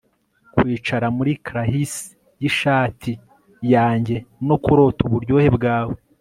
[0.55, 2.05] kwicara muri krahisi
[2.41, 3.11] yishati
[3.73, 4.15] yanjye,
[4.47, 5.95] no kurota uburyohe bwawe